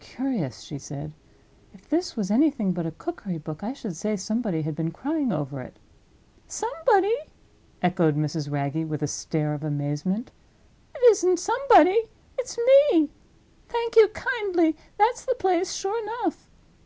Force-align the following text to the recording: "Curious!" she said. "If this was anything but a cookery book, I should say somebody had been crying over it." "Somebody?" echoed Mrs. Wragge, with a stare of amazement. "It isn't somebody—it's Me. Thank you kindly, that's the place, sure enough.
"Curious!" 0.00 0.60
she 0.62 0.78
said. 0.78 1.12
"If 1.74 1.90
this 1.90 2.16
was 2.16 2.30
anything 2.30 2.72
but 2.72 2.86
a 2.86 2.90
cookery 2.90 3.36
book, 3.36 3.62
I 3.62 3.74
should 3.74 3.94
say 3.94 4.16
somebody 4.16 4.62
had 4.62 4.74
been 4.74 4.90
crying 4.90 5.30
over 5.30 5.60
it." 5.60 5.78
"Somebody?" 6.48 7.14
echoed 7.82 8.16
Mrs. 8.16 8.50
Wragge, 8.50 8.88
with 8.88 9.02
a 9.02 9.06
stare 9.06 9.52
of 9.52 9.62
amazement. 9.62 10.30
"It 10.94 11.02
isn't 11.10 11.38
somebody—it's 11.38 12.56
Me. 12.92 13.10
Thank 13.68 13.96
you 13.96 14.08
kindly, 14.08 14.74
that's 14.96 15.26
the 15.26 15.34
place, 15.34 15.74
sure 15.74 16.02
enough. 16.02 16.48